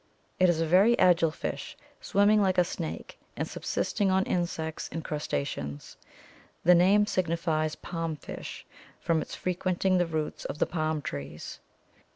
It 0.39 0.49
is 0.49 0.59
a 0.59 0.65
very 0.65 0.97
agile 0.97 1.29
fish, 1.29 1.77
swimming 2.01 2.41
like 2.41 2.57
a 2.57 2.63
snake 2.63 3.19
and 3.37 3.47
subsisting 3.47 4.09
on 4.09 4.23
insects 4.23 4.89
and 4.91 5.03
crustaceans. 5.03 5.95
The 6.63 6.73
name 6.73 7.05
signifies 7.05 7.75
palm 7.75 8.15
fish, 8.15 8.65
from 8.99 9.21
its 9.21 9.35
frequenting 9.35 9.99
the 9.99 10.07
roots 10.07 10.43
of 10.45 10.57
the 10.57 10.65
palm 10.65 11.03
trees. 11.03 11.59